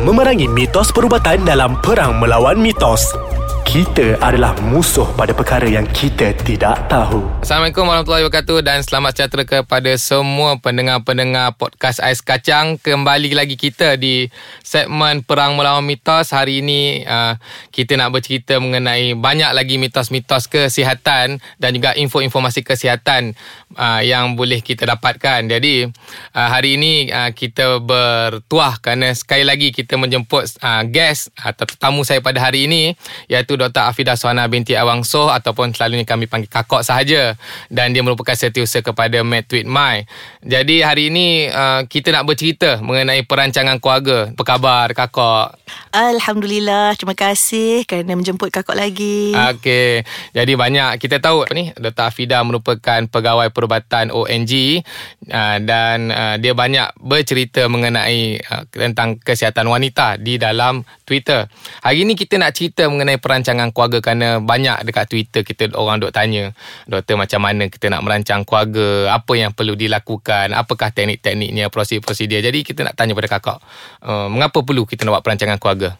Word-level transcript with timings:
Memerangi 0.00 0.48
mitos 0.48 0.88
perubatan 0.88 1.44
dalam 1.44 1.76
perang 1.84 2.16
melawan 2.16 2.56
mitos. 2.56 3.12
Kita 3.62 4.18
adalah 4.18 4.58
musuh 4.58 5.06
pada 5.14 5.30
perkara 5.30 5.64
yang 5.70 5.86
kita 5.94 6.34
tidak 6.42 6.90
tahu. 6.90 7.22
Assalamualaikum 7.46 7.86
warahmatullahi 7.86 8.26
wabarakatuh 8.26 8.58
dan 8.58 8.82
selamat 8.82 9.10
sejahtera 9.14 9.44
kepada 9.46 9.92
semua 9.96 10.58
pendengar-pendengar 10.58 11.54
podcast 11.54 12.02
Ais 12.02 12.18
Kacang. 12.18 12.74
Kembali 12.82 13.30
lagi 13.30 13.54
kita 13.54 13.94
di 13.94 14.26
segmen 14.66 15.22
Perang 15.22 15.54
Melawan 15.54 15.86
Mitos. 15.86 16.34
Hari 16.34 16.58
ini 16.58 17.06
uh, 17.06 17.38
kita 17.70 17.94
nak 17.94 18.10
bercerita 18.10 18.58
mengenai 18.58 19.14
banyak 19.14 19.54
lagi 19.54 19.78
mitos-mitos 19.78 20.50
kesihatan 20.50 21.38
dan 21.62 21.70
juga 21.70 21.94
info-informasi 21.94 22.66
kesihatan 22.66 23.38
uh, 23.78 24.02
yang 24.02 24.34
boleh 24.34 24.58
kita 24.58 24.84
dapatkan. 24.90 25.46
Jadi 25.46 25.86
uh, 26.34 26.48
hari 26.50 26.76
ini 26.76 27.08
uh, 27.08 27.30
kita 27.30 27.78
bertuah 27.78 28.82
kerana 28.82 29.14
sekali 29.14 29.46
lagi 29.46 29.70
kita 29.70 29.96
menjemput 29.96 30.60
uh, 30.60 30.82
guest 30.84 31.30
atau 31.38 31.64
tetamu 31.64 32.02
saya 32.02 32.18
pada 32.18 32.42
hari 32.42 32.66
ini 32.66 32.98
iaitu 33.30 33.51
Dr. 33.54 33.86
Afidah 33.86 34.16
Suhana 34.18 34.48
binti 34.50 34.74
Awang 34.74 35.04
Soh 35.06 35.30
ataupun 35.30 35.70
selalunya 35.76 36.02
kami 36.02 36.26
panggil 36.26 36.50
kakak 36.50 36.82
sahaja 36.82 37.36
dan 37.70 37.92
dia 37.92 38.00
merupakan 38.00 38.34
setiausaha 38.34 38.82
kepada 38.82 39.20
Medtweet 39.22 39.68
My. 39.68 40.04
Jadi 40.42 40.82
hari 40.82 41.12
ini 41.12 41.46
uh, 41.48 41.84
kita 41.86 42.10
nak 42.12 42.26
bercerita 42.26 42.80
mengenai 42.80 43.22
perancangan 43.26 43.78
keluarga. 43.78 44.32
Apa 44.32 44.42
khabar 44.42 44.86
kakak? 44.96 45.60
Alhamdulillah, 45.92 46.96
terima 46.96 47.12
kasih 47.12 47.84
kerana 47.84 48.16
menjemput 48.16 48.48
kakak 48.48 48.76
lagi. 48.78 49.34
Okey. 49.34 50.06
Jadi 50.32 50.52
banyak 50.56 50.96
kita 50.96 51.20
tahu 51.20 51.44
apa 51.44 51.52
ni 51.52 51.68
Dr. 51.74 52.08
Afidah 52.08 52.40
merupakan 52.46 53.00
pegawai 53.10 53.52
perubatan 53.52 54.08
ONG 54.08 54.80
uh, 55.28 55.56
dan 55.60 56.08
uh, 56.08 56.36
dia 56.40 56.56
banyak 56.56 56.96
bercerita 56.96 57.68
mengenai 57.68 58.40
uh, 58.40 58.64
tentang 58.72 59.20
kesihatan 59.20 59.68
wanita 59.68 60.16
di 60.16 60.40
dalam 60.40 60.86
Twitter. 61.04 61.44
Hari 61.82 62.08
ini 62.08 62.16
kita 62.16 62.38
nak 62.38 62.56
cerita 62.56 62.88
mengenai 62.88 63.18
perancangan 63.18 63.41
keluarga 63.44 63.98
kerana 63.98 64.38
banyak 64.38 64.86
dekat 64.86 65.10
Twitter 65.10 65.42
kita 65.42 65.74
orang 65.74 65.98
duk 65.98 66.14
tanya, 66.14 66.54
doktor 66.86 67.18
macam 67.18 67.42
mana 67.42 67.66
kita 67.66 67.90
nak 67.90 68.06
merancang 68.06 68.46
keluarga, 68.46 69.12
apa 69.12 69.32
yang 69.34 69.50
perlu 69.50 69.74
dilakukan, 69.74 70.54
apakah 70.54 70.94
teknik-tekniknya, 70.94 71.68
prosedur-prosedur. 71.68 72.40
Jadi 72.40 72.62
kita 72.62 72.86
nak 72.86 72.94
tanya 72.94 73.12
pada 73.18 73.28
kakak, 73.28 73.58
uh, 74.06 74.28
mengapa 74.30 74.62
perlu 74.62 74.86
kita 74.86 75.02
nak 75.02 75.18
buat 75.20 75.24
perancangan 75.26 75.58
keluarga? 75.58 75.98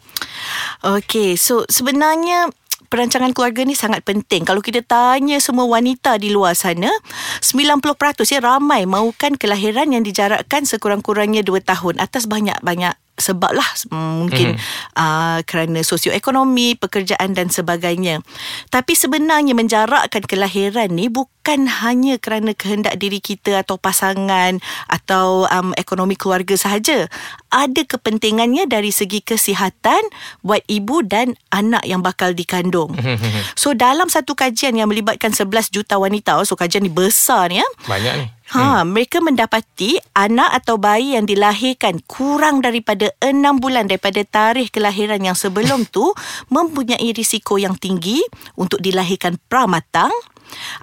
Okey, 0.83 1.35
so 1.35 1.67
sebenarnya 1.67 2.51
perancangan 2.93 3.33
keluarga 3.33 3.65
ni 3.65 3.73
sangat 3.73 4.05
penting. 4.05 4.45
Kalau 4.45 4.61
kita 4.61 4.85
tanya 4.85 5.41
semua 5.41 5.65
wanita 5.65 6.21
di 6.21 6.29
luar 6.29 6.53
sana, 6.53 6.93
90% 7.41 7.81
ya 8.29 8.39
ramai 8.39 8.85
mahukan 8.85 9.41
kelahiran 9.41 9.89
yang 9.89 10.05
dijarakkan 10.05 10.69
sekurang-kurangnya 10.69 11.41
2 11.41 11.57
tahun 11.65 11.97
atas 11.97 12.29
banyak-banyak 12.29 12.93
sebab 13.13 13.53
lah 13.53 13.69
mungkin 13.93 14.57
mm-hmm. 14.57 14.97
uh, 14.97 15.39
kerana 15.45 15.85
sosioekonomi, 15.85 16.81
pekerjaan 16.81 17.37
dan 17.37 17.53
sebagainya. 17.53 18.25
Tapi 18.73 18.97
sebenarnya 18.97 19.53
menjarakkan 19.53 20.25
kelahiran 20.25 20.89
ni 20.89 21.13
bukan 21.13 21.69
hanya 21.69 22.17
kerana 22.17 22.57
kehendak 22.57 22.97
diri 22.97 23.21
kita 23.21 23.61
atau 23.61 23.77
pasangan 23.77 24.57
atau 24.89 25.45
um, 25.45 25.77
ekonomi 25.77 26.17
keluarga 26.17 26.57
sahaja. 26.57 27.05
Ada 27.53 27.85
kepentingannya 27.85 28.65
dari 28.65 28.89
segi 28.89 29.21
kesihatan 29.21 30.01
buat 30.41 30.65
ibu 30.65 31.05
dan 31.05 31.37
anak 31.53 31.85
yang 31.85 32.01
bakal 32.01 32.33
dikandung. 32.33 32.97
Mm-hmm. 32.97 33.53
So 33.53 33.77
dalam 33.77 34.09
satu 34.09 34.33
kajian 34.33 34.73
yang 34.73 34.89
melibatkan 34.89 35.37
11 35.37 35.69
juta 35.69 36.01
wanita, 36.01 36.41
so 36.49 36.57
kajian 36.57 36.81
ni 36.81 36.89
besar 36.89 37.53
ni 37.53 37.61
ya. 37.61 37.67
Banyak 37.85 38.13
ni. 38.17 38.25
Ha, 38.53 38.85
hmm. 38.85 38.93
mereka 38.93 39.17
mendapati 39.17 39.97
anak 40.13 40.61
atau 40.61 40.77
bayi 40.77 41.17
yang 41.17 41.25
dilahirkan 41.25 42.05
kurang 42.05 42.61
daripada 42.61 43.09
6 43.17 43.33
bulan 43.57 43.89
daripada 43.89 44.21
tarikh 44.21 44.69
kelahiran 44.69 45.25
yang 45.25 45.33
sebelum 45.33 45.85
tu 45.95 46.13
mempunyai 46.53 47.09
risiko 47.17 47.57
yang 47.57 47.73
tinggi 47.73 48.21
untuk 48.53 48.77
dilahirkan 48.77 49.41
pramatang 49.49 50.13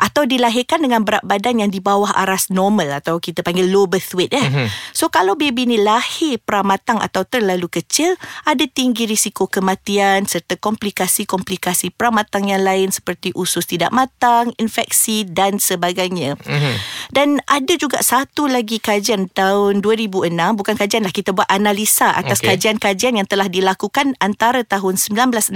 atau 0.01 0.25
dilahirkan 0.25 0.83
dengan 0.83 1.05
berat 1.05 1.25
badan 1.25 1.63
yang 1.63 1.71
di 1.71 1.79
bawah 1.79 2.11
aras 2.17 2.49
normal 2.51 3.01
atau 3.01 3.21
kita 3.23 3.45
panggil 3.45 3.69
low 3.69 3.87
birth 3.87 4.13
weight 4.17 4.33
eh. 4.35 4.43
Mm-hmm. 4.43 4.67
So 4.93 5.09
kalau 5.09 5.39
baby 5.39 5.69
ni 5.69 5.79
lahir 5.81 6.43
pramatang 6.43 6.99
atau 6.99 7.23
terlalu 7.23 7.71
kecil, 7.71 8.19
ada 8.45 8.65
tinggi 8.67 9.07
risiko 9.07 9.47
kematian 9.47 10.27
serta 10.27 10.59
komplikasi-komplikasi 10.59 11.95
pramatang 11.95 12.51
yang 12.51 12.63
lain 12.65 12.91
seperti 12.91 13.31
usus 13.39 13.65
tidak 13.65 13.95
matang, 13.95 14.53
infeksi 14.59 15.23
dan 15.25 15.63
sebagainya. 15.63 16.35
Mm-hmm. 16.41 16.75
Dan 17.15 17.29
ada 17.47 17.75
juga 17.79 18.03
satu 18.03 18.51
lagi 18.51 18.83
kajian 18.83 19.31
tahun 19.31 19.81
2006, 19.85 20.31
bukan 20.59 20.75
kajian 20.75 21.07
lah 21.07 21.15
kita 21.15 21.31
buat 21.31 21.49
analisa 21.49 22.13
atas 22.13 22.43
okay. 22.43 22.55
kajian-kajian 22.57 23.19
yang 23.21 23.29
telah 23.29 23.47
dilakukan 23.47 24.19
antara 24.19 24.67
tahun 24.67 24.99
1966 24.99 25.55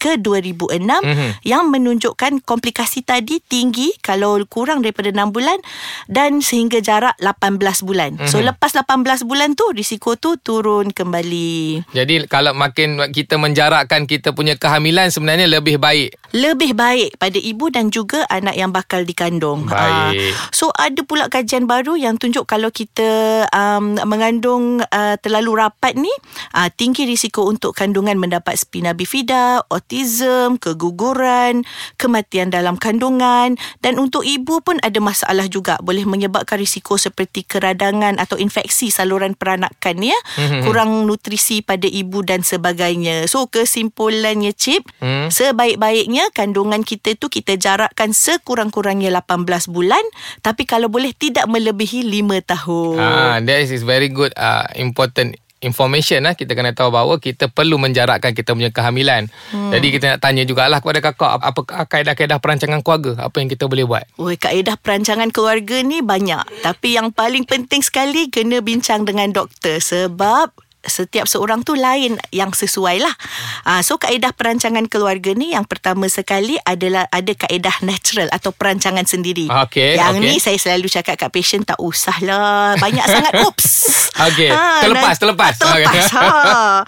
ke 0.00 0.18
2006 0.18 0.80
mm-hmm. 0.82 1.30
yang 1.44 1.68
menunjukkan 1.68 2.42
komplikasi 2.44 3.01
tadi 3.02 3.42
tinggi 3.42 3.92
kalau 4.00 4.40
kurang 4.48 4.80
daripada 4.80 5.12
6 5.12 5.34
bulan 5.34 5.58
dan 6.06 6.40
sehingga 6.40 6.80
jarak 6.80 7.14
18 7.20 7.58
bulan. 7.84 8.16
Mm-hmm. 8.16 8.30
So 8.30 8.40
mhm. 8.40 8.54
lepas 8.54 8.72
18 8.74 9.28
bulan 9.28 9.54
tu 9.58 9.66
risiko 9.74 10.16
tu 10.16 10.38
turun 10.38 10.90
kembali. 10.90 11.84
Jadi 11.92 12.26
kalau 12.30 12.54
makin 12.54 12.98
kita 13.10 13.36
menjarakkan 13.36 14.06
kita 14.06 14.32
punya 14.32 14.56
kehamilan 14.56 15.10
sebenarnya 15.10 15.50
lebih 15.50 15.76
baik. 15.82 16.16
Lebih 16.32 16.72
baik 16.72 17.20
pada 17.20 17.36
ibu 17.36 17.68
dan 17.68 17.92
juga 17.92 18.24
anak 18.30 18.56
yang 18.56 18.72
bakal 18.72 19.04
dikandung. 19.04 19.68
Baik. 19.68 20.32
Uh, 20.32 20.32
so 20.54 20.72
ada 20.74 21.04
pula 21.04 21.28
kajian 21.28 21.68
baru 21.68 21.98
yang 21.98 22.16
tunjuk 22.16 22.48
kalau 22.48 22.72
kita 22.72 23.44
um, 23.52 24.00
mengandung 24.08 24.80
uh, 24.80 25.14
terlalu 25.20 25.60
rapat 25.60 25.92
ni 25.98 26.10
uh, 26.56 26.68
tinggi 26.72 27.04
risiko 27.04 27.44
untuk 27.44 27.76
kandungan 27.76 28.16
mendapat 28.16 28.56
spina 28.56 28.96
bifida, 28.96 29.60
autism, 29.68 30.56
keguguran, 30.56 31.66
kematian 32.00 32.48
dalam 32.48 32.80
kandungan 32.82 33.54
dan 33.78 33.94
untuk 34.02 34.26
ibu 34.26 34.58
pun 34.58 34.82
ada 34.82 34.98
masalah 34.98 35.46
juga 35.46 35.78
boleh 35.78 36.02
menyebabkan 36.02 36.58
risiko 36.58 36.98
seperti 36.98 37.46
keradangan 37.46 38.18
atau 38.18 38.34
infeksi 38.34 38.90
saluran 38.90 39.38
peranakan 39.38 40.02
ya 40.02 40.18
mm-hmm. 40.18 40.66
kurang 40.66 41.06
nutrisi 41.06 41.62
pada 41.62 41.86
ibu 41.86 42.26
dan 42.26 42.42
sebagainya 42.42 43.30
so 43.30 43.46
kesimpulannya 43.46 44.50
chip 44.50 44.82
mm. 44.98 45.30
sebaik-baiknya 45.30 46.34
kandungan 46.34 46.82
kita 46.82 47.14
tu 47.14 47.30
kita 47.30 47.54
jarakkan 47.54 48.10
sekurang-kurangnya 48.10 49.14
18 49.14 49.46
bulan 49.70 50.02
tapi 50.42 50.66
kalau 50.66 50.90
boleh 50.90 51.14
tidak 51.14 51.46
melebihi 51.46 52.02
5 52.02 52.50
tahun 52.50 52.98
ah 52.98 53.38
that 53.38 53.62
is 53.62 53.86
very 53.86 54.10
good 54.10 54.34
uh, 54.34 54.66
important 54.74 55.38
information 55.62 56.26
lah 56.26 56.34
kita 56.34 56.52
kena 56.52 56.74
tahu 56.74 56.92
bahawa 56.92 57.16
kita 57.22 57.48
perlu 57.48 57.78
menjarakkan 57.78 58.34
kita 58.34 58.52
punya 58.52 58.68
kehamilan. 58.68 59.30
Hmm. 59.54 59.70
Jadi 59.70 59.86
kita 59.94 60.04
nak 60.14 60.20
tanya 60.20 60.42
jugalah 60.42 60.82
kepada 60.82 61.00
kakak 61.00 61.30
apa 61.40 61.60
kaedah-kaedah 61.86 62.38
perancangan 62.42 62.82
keluarga 62.82 63.26
apa 63.26 63.36
yang 63.40 63.48
kita 63.48 63.64
boleh 63.70 63.86
buat. 63.86 64.04
Oh 64.18 64.34
kaedah 64.34 64.76
perancangan 64.76 65.30
keluarga 65.30 65.80
ni 65.80 66.02
banyak 66.02 66.42
tapi 66.60 66.98
yang 66.98 67.14
paling 67.14 67.46
penting 67.46 67.80
sekali 67.80 68.28
kena 68.28 68.60
bincang 68.60 69.06
dengan 69.06 69.30
doktor 69.32 69.78
sebab 69.78 70.52
setiap 70.82 71.30
seorang 71.30 71.62
tu 71.62 71.78
lain 71.78 72.18
yang 72.34 72.50
sesuai 72.50 72.98
lah. 72.98 73.14
Uh, 73.62 73.80
so 73.86 73.96
kaedah 74.02 74.34
perancangan 74.34 74.90
keluarga 74.90 75.30
ni 75.32 75.54
yang 75.54 75.62
pertama 75.62 76.10
sekali 76.10 76.58
adalah 76.66 77.06
ada 77.14 77.32
kaedah 77.32 77.86
natural 77.86 78.26
atau 78.34 78.50
perancangan 78.50 79.06
sendiri. 79.06 79.46
Okay, 79.46 79.94
yang 79.94 80.18
okay. 80.18 80.26
ni 80.26 80.32
saya 80.42 80.58
selalu 80.58 80.90
cakap 80.90 81.14
kat 81.18 81.30
patient 81.30 81.62
tak 81.62 81.78
usah 81.78 82.16
lah. 82.26 82.74
Banyak 82.82 83.06
sangat 83.06 83.32
oops. 83.46 83.68
Okay. 84.12 84.50
Ha, 84.50 84.84
terlepas, 84.84 85.16
terlepas. 85.16 85.54
Terlepas. 85.56 86.04
ha. 86.18 86.82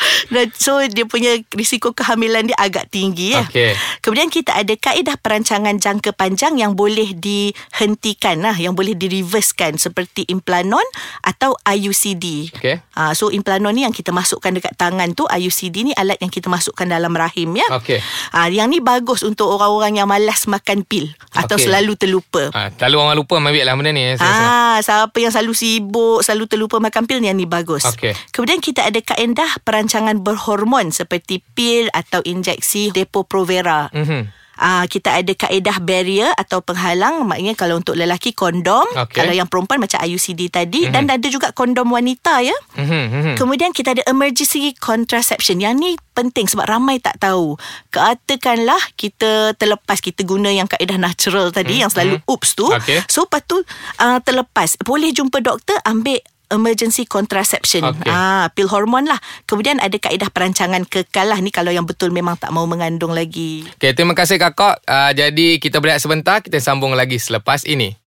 So 0.58 0.82
dia 0.90 1.06
punya 1.08 1.40
risiko 1.54 1.94
kehamilan 1.94 2.50
dia 2.50 2.58
agak 2.58 2.90
tinggi. 2.90 3.32
Ya. 3.32 3.46
Okay. 3.46 3.72
Kemudian 4.04 4.28
kita 4.28 4.58
ada 4.58 4.74
kaedah 4.74 5.16
perancangan 5.18 5.78
jangka 5.78 6.12
panjang 6.14 6.58
yang 6.60 6.76
boleh 6.76 7.16
dihentikan 7.16 8.44
lah. 8.44 8.56
Yang 8.58 8.74
boleh 8.74 8.94
direversekan 8.98 9.80
seperti 9.80 10.26
implanon 10.28 10.84
atau 11.24 11.56
IUCD. 11.64 12.54
Okay. 12.54 12.82
Uh, 12.92 13.16
so 13.16 13.32
implanon 13.32 13.72
ni 13.74 13.83
yang 13.84 13.94
kita 13.94 14.10
masukkan 14.10 14.50
dekat 14.50 14.74
tangan 14.74 15.12
tu 15.12 15.28
IUCD 15.28 15.86
ni 15.86 15.92
alat 15.92 16.16
yang 16.18 16.32
kita 16.32 16.48
masukkan 16.48 16.88
dalam 16.88 17.12
rahim 17.12 17.52
ya. 17.54 17.68
Okey. 17.76 18.00
Ah 18.32 18.48
yang 18.48 18.72
ni 18.72 18.80
bagus 18.80 19.20
untuk 19.20 19.52
orang-orang 19.52 20.00
yang 20.00 20.08
malas 20.08 20.48
makan 20.48 20.82
pil 20.82 21.12
atau 21.36 21.60
okay. 21.60 21.68
selalu 21.68 21.94
terlupa. 22.00 22.48
Ah 22.56 22.72
selalu 22.72 22.96
orang 22.96 23.16
lupa 23.20 23.36
ambil 23.38 23.64
lah 23.64 23.74
benda 23.76 23.92
ni. 23.92 24.16
Ah 24.18 24.80
siapa 24.80 25.14
yang 25.20 25.30
selalu 25.30 25.52
sibuk, 25.52 26.24
selalu 26.24 26.44
terlupa 26.48 26.80
makan 26.80 27.04
pil 27.04 27.20
ni 27.20 27.28
yang 27.28 27.38
ni 27.38 27.44
bagus. 27.44 27.84
Okay. 27.84 28.16
Kemudian 28.32 28.58
kita 28.64 28.88
ada 28.88 29.00
kaedah 29.04 29.60
perancangan 29.62 30.18
berhormon 30.24 30.90
seperti 30.90 31.44
pil 31.52 31.92
atau 31.92 32.24
injeksi 32.24 32.90
Depo-Provera. 32.90 33.92
Mhm 33.92 34.43
uh, 34.60 34.84
kita 34.86 35.22
ada 35.22 35.32
kaedah 35.34 35.78
barrier 35.82 36.30
atau 36.36 36.60
penghalang 36.60 37.26
maknanya 37.26 37.54
kalau 37.58 37.80
untuk 37.80 37.98
lelaki 37.98 38.34
kondom 38.36 38.84
okay. 38.94 39.22
kalau 39.22 39.32
yang 39.34 39.48
perempuan 39.50 39.80
macam 39.80 39.98
IUCD 40.02 40.50
tadi 40.50 40.86
mm-hmm. 40.86 40.94
dan 40.94 41.04
ada 41.10 41.26
juga 41.30 41.50
kondom 41.54 41.90
wanita 41.90 42.42
ya 42.44 42.56
mm-hmm. 42.78 43.38
kemudian 43.38 43.70
kita 43.74 43.96
ada 43.98 44.02
emergency 44.06 44.74
contraception 44.76 45.62
yang 45.62 45.78
ni 45.78 45.98
penting 46.14 46.46
sebab 46.46 46.66
ramai 46.70 47.02
tak 47.02 47.18
tahu 47.18 47.58
katakanlah 47.90 48.78
kita 48.94 49.56
terlepas 49.58 49.98
kita 49.98 50.22
guna 50.22 50.50
yang 50.50 50.70
kaedah 50.70 50.98
natural 50.98 51.50
tadi 51.50 51.78
mm-hmm. 51.78 51.82
yang 51.86 51.90
selalu 51.90 52.14
oops 52.30 52.54
tu 52.54 52.66
okay. 52.70 53.02
so 53.10 53.26
lepas 53.26 53.42
tu 53.46 53.58
uh, 54.02 54.18
terlepas 54.22 54.78
boleh 54.84 55.10
jumpa 55.10 55.42
doktor 55.42 55.78
ambil 55.82 56.20
emergency 56.54 57.04
contraception. 57.04 57.82
Okey. 57.82 58.06
Ah, 58.06 58.46
pil 58.54 58.70
hormon 58.70 59.10
lah. 59.10 59.18
Kemudian 59.50 59.82
ada 59.82 59.98
kaedah 59.98 60.30
perancangan 60.30 60.86
kekal 60.86 61.34
lah 61.34 61.38
ni 61.42 61.50
kalau 61.50 61.74
yang 61.74 61.84
betul 61.84 62.14
memang 62.14 62.38
tak 62.38 62.54
mau 62.54 62.64
mengandung 62.70 63.10
lagi. 63.10 63.66
Okay, 63.76 63.92
terima 63.92 64.14
kasih 64.14 64.38
kakak. 64.38 64.78
Uh, 64.86 65.10
jadi 65.10 65.58
kita 65.58 65.82
berehat 65.82 65.98
sebentar, 65.98 66.38
kita 66.38 66.62
sambung 66.62 66.94
lagi 66.94 67.18
selepas 67.18 67.66
ini. 67.66 68.03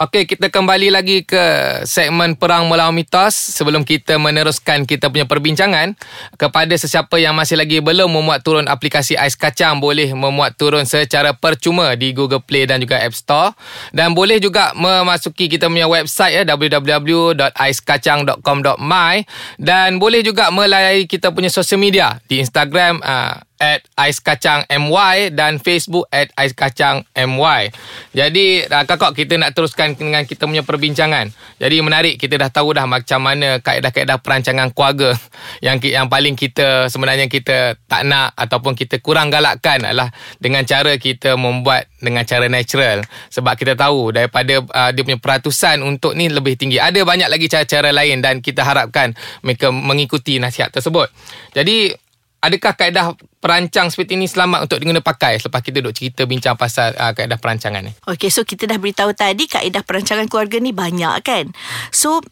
Okey, 0.00 0.24
kita 0.24 0.48
kembali 0.48 0.88
lagi 0.88 1.28
ke 1.28 1.36
segmen 1.84 2.32
Perang 2.32 2.72
Melawan 2.72 2.96
Mitos. 2.96 3.36
Sebelum 3.36 3.84
kita 3.84 4.16
meneruskan 4.16 4.88
kita 4.88 5.12
punya 5.12 5.28
perbincangan, 5.28 5.92
kepada 6.40 6.72
sesiapa 6.72 7.20
yang 7.20 7.36
masih 7.36 7.60
lagi 7.60 7.84
belum 7.84 8.08
memuat 8.08 8.40
turun 8.40 8.64
aplikasi 8.64 9.12
Ais 9.20 9.36
Kacang, 9.36 9.76
boleh 9.76 10.16
memuat 10.16 10.56
turun 10.56 10.88
secara 10.88 11.36
percuma 11.36 11.92
di 12.00 12.16
Google 12.16 12.40
Play 12.40 12.64
dan 12.64 12.80
juga 12.80 12.96
App 12.96 13.12
Store. 13.12 13.52
Dan 13.92 14.16
boleh 14.16 14.40
juga 14.40 14.72
memasuki 14.72 15.52
kita 15.52 15.68
punya 15.68 15.84
website 15.84 16.32
ya, 16.32 16.48
www.aiskacang.com.my 16.48 19.14
dan 19.60 20.00
boleh 20.00 20.24
juga 20.24 20.48
melayari 20.48 21.04
kita 21.04 21.28
punya 21.28 21.52
social 21.52 21.76
media 21.76 22.24
di 22.24 22.40
Instagram 22.40 23.04
uh, 23.04 23.49
at 23.60 23.84
Ais 23.94 24.18
Kacang 24.24 24.64
MY 24.72 25.36
dan 25.36 25.60
Facebook 25.60 26.08
at 26.08 26.32
Ais 26.34 26.56
Kacang 26.56 27.04
MY. 27.12 27.68
Jadi 28.16 28.64
uh, 28.64 28.84
kakak 28.88 29.12
kita 29.12 29.36
nak 29.36 29.52
teruskan 29.52 29.92
dengan 29.94 30.24
kita 30.24 30.48
punya 30.48 30.64
perbincangan. 30.64 31.28
Jadi 31.60 31.76
menarik 31.84 32.16
kita 32.16 32.40
dah 32.40 32.48
tahu 32.48 32.72
dah 32.72 32.88
macam 32.88 33.20
mana 33.20 33.60
kaedah-kaedah 33.60 34.18
perancangan 34.24 34.72
keluarga 34.72 35.12
yang 35.66 35.76
yang 35.84 36.08
paling 36.08 36.34
kita 36.34 36.88
sebenarnya 36.88 37.28
kita 37.28 37.76
tak 37.84 38.08
nak 38.08 38.32
ataupun 38.32 38.72
kita 38.72 38.98
kurang 39.04 39.28
galakkan 39.28 39.84
adalah 39.84 40.08
dengan 40.40 40.64
cara 40.64 40.96
kita 40.96 41.36
membuat 41.36 41.92
dengan 42.00 42.24
cara 42.24 42.48
natural 42.48 43.04
sebab 43.28 43.60
kita 43.60 43.76
tahu 43.76 44.16
daripada 44.16 44.64
uh, 44.64 44.90
dia 44.90 45.04
punya 45.04 45.20
peratusan 45.20 45.84
untuk 45.84 46.16
ni 46.16 46.32
lebih 46.32 46.56
tinggi. 46.56 46.80
Ada 46.80 47.04
banyak 47.04 47.28
lagi 47.28 47.46
cara-cara 47.52 47.92
lain 47.92 48.24
dan 48.24 48.40
kita 48.40 48.64
harapkan 48.64 49.12
mereka 49.44 49.68
mengikuti 49.68 50.40
nasihat 50.40 50.72
tersebut. 50.72 51.12
Jadi 51.52 51.92
Adakah 52.40 52.72
kaedah 52.72 53.12
perancang 53.36 53.92
seperti 53.92 54.16
ini 54.16 54.24
selamat 54.24 54.64
untuk 54.64 54.80
diguna 54.80 55.04
pakai 55.04 55.36
selepas 55.36 55.60
kita 55.60 55.84
duk 55.84 55.92
cerita 55.92 56.24
bincang 56.24 56.56
pasal 56.56 56.96
uh, 56.96 57.12
kaedah 57.12 57.36
perancangan 57.36 57.84
ni? 57.84 57.92
Okey, 58.08 58.32
so 58.32 58.48
kita 58.48 58.64
dah 58.64 58.80
beritahu 58.80 59.12
tadi 59.12 59.44
kaedah 59.44 59.84
perancangan 59.84 60.24
keluarga 60.24 60.56
ni 60.56 60.72
banyak 60.72 61.20
kan. 61.20 61.52
So 61.92 62.24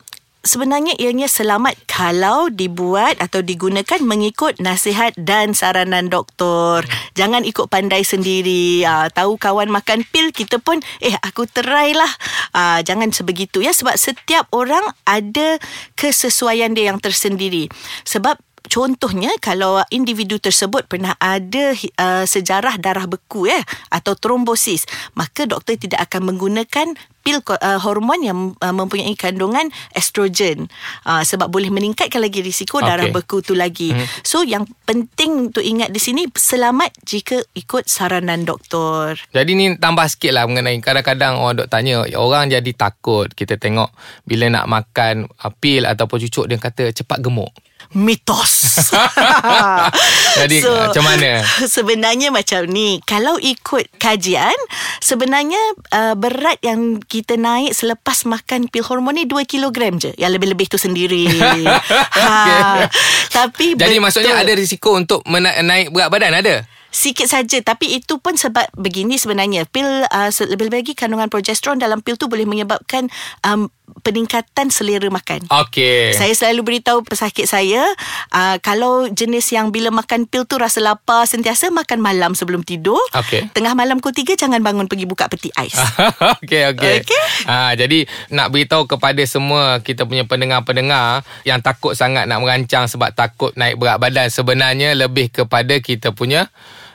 sebenarnya 0.49 0.97
ianya 0.97 1.29
selamat 1.29 1.77
kalau 1.85 2.49
dibuat 2.49 3.21
atau 3.21 3.45
digunakan 3.45 4.01
mengikut 4.01 4.57
nasihat 4.65 5.13
dan 5.21 5.53
saranan 5.53 6.09
doktor. 6.09 6.89
Jangan 7.13 7.45
ikut 7.45 7.69
pandai 7.69 8.01
sendiri. 8.01 8.81
Ah, 8.89 9.13
tahu 9.13 9.37
kawan 9.37 9.69
makan 9.69 10.09
pil 10.09 10.33
kita 10.33 10.57
pun 10.57 10.81
eh 11.05 11.13
aku 11.21 11.45
try 11.45 11.93
lah. 11.93 12.09
Ah, 12.57 12.81
jangan 12.81 13.13
sebegitu 13.13 13.61
ya 13.61 13.77
sebab 13.77 13.93
setiap 14.01 14.49
orang 14.57 14.89
ada 15.05 15.61
kesesuaian 16.01 16.73
dia 16.73 16.89
yang 16.89 16.97
tersendiri. 16.97 17.69
Sebab 18.09 18.48
Contohnya 18.69 19.33
kalau 19.41 19.81
individu 19.89 20.37
tersebut 20.37 20.87
pernah 20.87 21.17
ada 21.19 21.73
uh, 21.75 22.25
sejarah 22.29 22.77
darah 22.77 23.09
beku 23.09 23.49
ya 23.49 23.59
atau 23.89 24.13
trombosis 24.15 24.85
maka 25.17 25.49
doktor 25.49 25.81
tidak 25.81 26.05
akan 26.09 26.33
menggunakan 26.33 26.95
pil 27.29 27.45
uh, 27.45 27.77
hormon 27.85 28.21
yang 28.25 28.39
uh, 28.65 28.73
mempunyai 28.73 29.13
kandungan 29.13 29.69
estrogen 29.93 30.73
uh, 31.05 31.21
sebab 31.21 31.53
boleh 31.53 31.69
meningkatkan 31.69 32.25
lagi 32.25 32.41
risiko 32.41 32.81
Okey. 32.81 32.89
darah 32.89 33.09
beku 33.13 33.45
tu 33.45 33.53
lagi. 33.53 33.93
Mhm. 33.93 34.25
So 34.25 34.41
yang 34.47 34.65
penting 34.89 35.53
untuk 35.53 35.61
ingat 35.61 35.93
di 35.93 36.01
sini 36.01 36.25
selamat 36.33 36.97
jika 37.05 37.37
ikut 37.53 37.85
saranan 37.85 38.49
doktor. 38.49 39.21
Jadi 39.37 39.53
ni 39.53 39.77
tambah 39.77 40.09
sikit 40.09 40.33
lah 40.33 40.49
mengenai 40.49 40.81
kadang-kadang 40.81 41.37
orang 41.37 41.61
dok 41.61 41.69
tanya 41.69 42.01
orang 42.17 42.49
jadi 42.49 42.71
takut 42.73 43.29
kita 43.37 43.61
tengok 43.61 43.93
bila 44.25 44.49
nak 44.49 44.65
makan 44.65 45.29
uh, 45.29 45.53
pil 45.53 45.85
ataupun 45.85 46.17
cucuk 46.25 46.49
dia 46.49 46.57
kata 46.57 46.97
cepat 46.97 47.21
gemuk. 47.21 47.53
Mitos. 47.97 48.93
Jadi, 50.45 50.61
macam 50.61 51.05
mana? 51.05 51.41
Sebenarnya 51.65 52.29
macam 52.29 52.69
ni. 52.69 53.01
Kalau 53.09 53.41
ikut 53.41 53.89
kajian, 53.97 54.57
sebenarnya 55.01 55.61
uh, 55.97 56.13
berat 56.13 56.61
yang 56.61 57.01
kita 57.01 57.41
naik 57.41 57.73
selepas 57.73 58.29
makan 58.29 58.69
pil 58.69 58.85
hormon 58.85 59.17
ni 59.17 59.25
2 59.25 59.49
kilogram 59.49 59.97
je. 59.97 60.13
Yang 60.21 60.37
lebih-lebih 60.37 60.67
tu 60.69 60.77
sendiri. 60.77 61.33
ha. 62.21 62.85
Tapi 63.33 63.73
Jadi 63.73 63.97
betul. 63.97 64.05
maksudnya 64.05 64.35
ada 64.37 64.53
risiko 64.53 64.93
untuk 64.93 65.25
mena- 65.25 65.57
naik 65.65 65.89
berat 65.89 66.13
badan 66.13 66.37
ada? 66.37 66.69
Sikit 66.89 67.29
saja 67.29 67.61
tapi 67.61 68.01
itu 68.01 68.17
pun 68.17 68.33
sebab 68.33 68.65
begini 68.73 69.21
sebenarnya 69.21 69.69
pil 69.69 69.85
uh, 69.85 70.31
lebih-lebih 70.33 70.79
lagi 70.81 70.95
kandungan 70.97 71.29
progesteron 71.29 71.77
dalam 71.77 72.01
pil 72.01 72.17
tu 72.17 72.33
boleh 72.33 72.49
menyebabkan 72.49 73.13
um, 73.45 73.69
peningkatan 74.03 74.73
selera 74.73 75.09
makan. 75.09 75.45
Okey. 75.49 76.17
Saya 76.17 76.33
selalu 76.33 76.65
beritahu 76.65 77.05
pesakit 77.05 77.45
saya 77.45 77.85
uh, 78.33 78.57
kalau 78.63 79.09
jenis 79.11 79.49
yang 79.53 79.69
bila 79.75 79.93
makan 79.93 80.25
pil 80.25 80.45
tu 80.45 80.57
rasa 80.57 80.81
lapar 80.81 81.29
sentiasa 81.29 81.69
makan 81.69 82.01
malam 82.01 82.33
sebelum 82.33 82.65
tidur. 82.65 83.01
Okey. 83.13 83.53
Tengah 83.53 83.77
malam 83.77 84.01
pukul 84.01 84.15
3 84.25 84.41
jangan 84.41 84.61
bangun 84.65 84.87
pergi 84.89 85.05
buka 85.05 85.29
peti 85.29 85.53
ais. 85.57 85.77
okey 86.45 86.63
okey. 86.77 86.95
Okey. 87.05 87.23
Ha 87.49 87.75
jadi 87.77 88.09
nak 88.33 88.55
beritahu 88.55 88.89
kepada 88.89 89.21
semua 89.29 89.81
kita 89.85 90.09
punya 90.09 90.25
pendengar-pendengar 90.25 91.27
yang 91.45 91.61
takut 91.61 91.93
sangat 91.93 92.25
nak 92.25 92.41
merancang 92.41 92.89
sebab 92.89 93.13
takut 93.13 93.53
naik 93.59 93.77
berat 93.77 94.01
badan 94.01 94.29
sebenarnya 94.33 94.95
lebih 94.97 95.29
kepada 95.33 95.77
kita 95.81 96.15
punya 96.15 96.49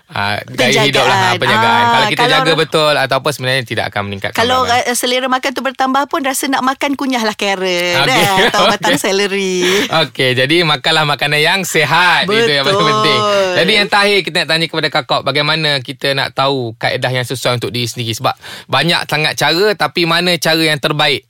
Uh, 0.03 0.35
gaya 0.53 0.83
Penjagaan. 0.83 0.85
hidup 0.91 1.05
lah 1.07 1.31
penjagaan. 1.39 1.63
Ah, 1.63 1.89
kalau 1.89 2.05
kita 2.11 2.21
kalau 2.21 2.33
jaga 2.35 2.51
betul 2.53 2.93
atau 2.93 3.15
apa 3.17 3.29
sebenarnya 3.33 3.63
tidak 3.63 3.85
akan 3.89 4.01
meningkatkan 4.05 4.37
Kalau 4.37 4.59
badan. 4.67 4.83
uh, 4.85 4.95
selera 4.99 5.27
makan 5.31 5.49
tu 5.55 5.61
bertambah 5.63 6.03
pun 6.05 6.21
rasa 6.21 6.45
nak 6.51 6.61
makan 6.61 6.91
kunyahlah 6.93 7.33
carrot 7.33 7.97
Okey. 8.03 8.11
okay. 8.13 8.45
atau 8.51 8.67
batang 8.75 8.93
Okey. 8.93 9.01
seleri. 9.01 9.55
Okey, 9.89 10.29
jadi 10.37 10.55
makanlah 10.67 11.07
makanan 11.07 11.39
yang 11.39 11.59
sehat. 11.63 12.27
Itu 12.29 12.45
yang 12.45 12.61
paling 12.61 12.77
Betul. 12.77 12.89
penting. 12.93 13.19
Jadi 13.57 13.71
yang 13.73 13.87
terakhir 13.89 14.19
kita 14.21 14.35
nak 14.43 14.49
tanya 14.53 14.65
kepada 14.69 14.87
kakak, 14.91 15.21
bagaimana 15.23 15.69
kita 15.79 16.07
nak 16.13 16.29
tahu 16.35 16.75
kaedah 16.77 17.09
yang 17.09 17.25
sesuai 17.25 17.57
untuk 17.57 17.71
diri 17.71 17.87
sendiri? 17.87 18.13
Sebab 18.13 18.35
banyak 18.67 19.07
sangat 19.07 19.33
cara, 19.33 19.71
tapi 19.73 20.03
mana 20.03 20.35
cara 20.37 20.61
yang 20.61 20.77
terbaik? 20.77 21.25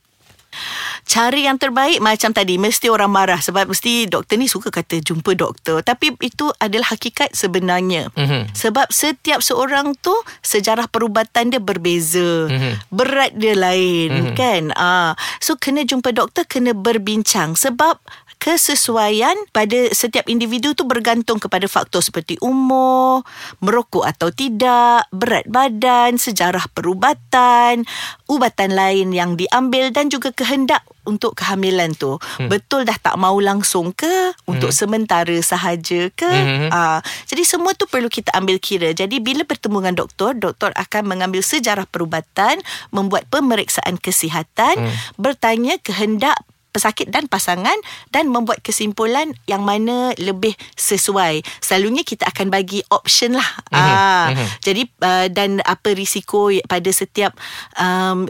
Cara 1.04 1.36
yang 1.36 1.60
terbaik 1.60 2.00
macam 2.00 2.32
tadi 2.32 2.56
mesti 2.56 2.88
orang 2.88 3.12
marah 3.12 3.38
sebab 3.38 3.70
mesti 3.70 4.08
doktor 4.08 4.40
ni 4.40 4.48
suka 4.48 4.72
kata 4.72 5.04
jumpa 5.04 5.36
doktor 5.36 5.84
tapi 5.84 6.16
itu 6.24 6.50
adalah 6.58 6.96
hakikat 6.96 7.36
sebenarnya. 7.36 8.08
Mhm. 8.16 8.56
Sebab 8.56 8.88
setiap 8.90 9.44
seorang 9.44 9.94
tu 10.00 10.16
sejarah 10.42 10.88
perubatan 10.88 11.52
dia 11.52 11.60
berbeza. 11.60 12.48
Mhm. 12.48 12.88
Berat 12.90 13.32
dia 13.36 13.54
lain 13.54 14.32
Mhm. 14.32 14.36
kan. 14.36 14.64
Ah 14.80 15.12
so 15.44 15.60
kena 15.60 15.84
jumpa 15.84 16.16
doktor 16.16 16.48
kena 16.48 16.72
berbincang 16.72 17.60
sebab 17.60 18.00
kesesuaian 18.44 19.40
pada 19.56 19.88
setiap 19.96 20.28
individu 20.28 20.76
tu 20.76 20.84
bergantung 20.84 21.40
kepada 21.40 21.64
faktor 21.72 22.04
seperti 22.04 22.36
umur, 22.44 23.24
merokok 23.64 24.04
atau 24.04 24.36
tidak, 24.36 25.08
berat 25.16 25.48
badan, 25.48 26.20
sejarah 26.20 26.68
perubatan, 26.76 27.88
ubatan 28.28 28.76
lain 28.76 29.16
yang 29.16 29.40
diambil 29.40 29.96
dan 29.96 30.12
juga 30.12 30.36
kehendak 30.36 30.84
untuk 31.04 31.36
kehamilan 31.38 31.94
tu. 31.96 32.18
Hmm. 32.40 32.48
Betul 32.48 32.84
dah 32.84 32.96
tak 32.98 33.16
mau 33.16 33.36
langsung 33.40 33.92
ke 33.92 34.34
untuk 34.48 34.72
sementara 34.72 35.36
sahaja 35.40 36.10
ke? 36.12 36.28
Hmm. 36.28 36.70
Ah, 36.72 37.00
jadi 37.28 37.44
semua 37.44 37.76
tu 37.76 37.86
perlu 37.86 38.08
kita 38.08 38.34
ambil 38.36 38.58
kira. 38.60 38.92
Jadi 38.92 39.20
bila 39.20 39.44
bertemu 39.44 39.78
dengan 39.84 39.96
doktor, 40.04 40.32
doktor 40.36 40.72
akan 40.76 41.08
mengambil 41.08 41.44
sejarah 41.44 41.86
perubatan, 41.88 42.60
membuat 42.90 43.28
pemeriksaan 43.30 44.00
kesihatan, 44.00 44.76
Hmm. 44.80 44.94
bertanya 45.20 45.78
kehendak 45.80 46.36
pesakit 46.74 47.14
dan 47.14 47.30
pasangan 47.30 47.78
dan 48.10 48.34
membuat 48.34 48.66
kesimpulan 48.66 49.38
yang 49.46 49.62
mana 49.62 50.10
lebih 50.18 50.58
sesuai. 50.74 51.46
Selalunya 51.62 52.02
kita 52.02 52.26
akan 52.34 52.50
bagi 52.50 52.82
option 52.90 53.38
lah. 53.38 53.46
Mhm, 53.70 53.78
Ah, 53.78 54.26
mhm. 54.34 54.46
Jadi 54.66 54.84
uh, 55.06 55.28
dan 55.30 55.62
apa 55.62 55.94
risiko 55.94 56.50
pada 56.66 56.90
setiap 56.90 57.38
um, 57.78 58.26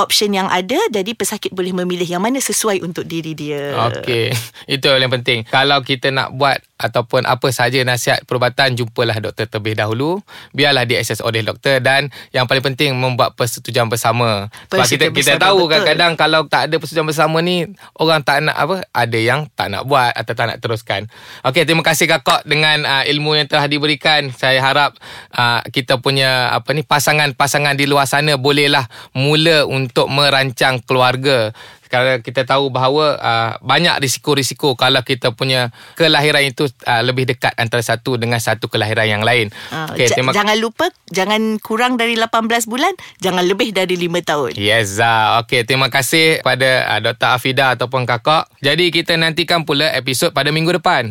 option 0.00 0.32
yang 0.32 0.48
ada 0.48 0.78
jadi 0.88 1.12
pesakit 1.12 1.52
boleh 1.52 1.76
memilih 1.76 2.08
yang 2.08 2.24
mana 2.24 2.40
sesuai 2.40 2.80
untuk 2.80 3.04
diri 3.04 3.36
dia. 3.36 3.76
Okey, 3.92 4.32
itu 4.80 4.88
yang 4.88 5.12
penting. 5.12 5.44
Kalau 5.44 5.84
kita 5.84 6.08
nak 6.08 6.32
buat 6.32 6.64
ataupun 6.80 7.28
apa 7.28 7.46
sahaja 7.52 7.78
nasihat 7.84 8.24
perubatan, 8.24 8.74
jumpalah 8.74 9.14
doktor 9.20 9.46
terlebih 9.46 9.78
dahulu. 9.78 10.18
Biarlah 10.50 10.88
diakses 10.88 11.22
oleh 11.22 11.44
doktor 11.44 11.78
dan 11.78 12.10
yang 12.34 12.48
paling 12.48 12.64
penting 12.64 12.96
membuat 12.96 13.36
persetujuan 13.36 13.86
bersama. 13.86 14.48
Sebab 14.72 14.88
kita 14.88 15.12
Persetujuan 15.12 15.12
kita 15.14 15.32
bersama, 15.36 15.44
tahu 15.46 15.58
betul. 15.60 15.70
kadang-kadang 15.70 16.12
kalau 16.16 16.40
tak 16.48 16.62
ada 16.66 16.74
persetujuan 16.80 17.06
bersama 17.06 17.36
ni 17.44 17.56
orang 18.00 18.20
tak 18.24 18.42
nak 18.42 18.56
apa, 18.56 18.76
ada 18.90 19.18
yang 19.20 19.46
tak 19.54 19.68
nak 19.70 19.84
buat 19.86 20.10
atau 20.10 20.32
tak 20.32 20.46
nak 20.48 20.58
teruskan. 20.58 21.06
Okey, 21.44 21.68
terima 21.68 21.84
kasih 21.84 22.08
kakak 22.08 22.42
dengan 22.48 22.82
uh, 22.88 23.04
ilmu 23.06 23.36
yang 23.36 23.46
telah 23.46 23.68
diberikan. 23.68 24.32
Saya 24.34 24.58
harap 24.58 24.96
uh, 25.36 25.60
kita 25.70 26.00
punya 26.00 26.50
apa 26.50 26.72
ni 26.74 26.82
pasangan-pasangan 26.82 27.76
di 27.76 27.84
luar 27.86 28.08
sana 28.08 28.34
bolehlah 28.40 28.88
mula 29.14 29.68
untuk 29.68 29.81
merancang 30.06 30.78
keluarga 30.84 31.50
Kalau 31.92 32.24
kita 32.24 32.48
tahu 32.48 32.72
bahawa 32.72 33.20
uh, 33.20 33.52
banyak 33.60 34.00
risiko-risiko 34.00 34.80
kalau 34.80 35.04
kita 35.04 35.36
punya 35.36 35.68
kelahiran 35.92 36.40
itu 36.40 36.64
uh, 36.88 37.04
lebih 37.04 37.28
dekat 37.28 37.52
antara 37.60 37.84
satu 37.84 38.16
dengan 38.16 38.40
satu 38.40 38.64
kelahiran 38.64 39.04
yang 39.04 39.20
lain. 39.20 39.52
Uh, 39.68 39.92
Okey, 39.92 40.08
j- 40.08 40.16
terima 40.16 40.32
jangan 40.32 40.56
lupa 40.56 40.88
jangan 41.12 41.60
kurang 41.60 42.00
dari 42.00 42.16
18 42.16 42.48
bulan, 42.64 42.96
jangan 43.20 43.44
lebih 43.44 43.76
dari 43.76 44.00
5 44.00 44.08
tahun. 44.24 44.50
Yes, 44.56 44.96
Zah. 44.96 45.44
Okey, 45.44 45.68
terima 45.68 45.92
kasih 45.92 46.40
pada 46.40 46.96
uh, 46.96 47.00
Dr. 47.12 47.28
Afida 47.28 47.76
ataupun 47.76 48.08
kakak. 48.08 48.48
Jadi 48.64 48.88
kita 48.88 49.12
nantikan 49.20 49.68
pula 49.68 49.92
episod 49.92 50.32
pada 50.32 50.48
minggu 50.48 50.80
depan. 50.80 51.10